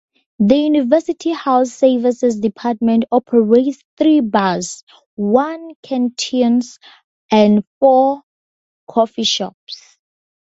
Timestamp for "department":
2.39-3.05